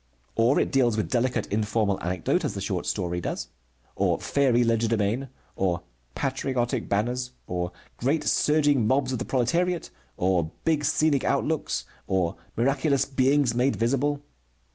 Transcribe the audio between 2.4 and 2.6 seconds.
as the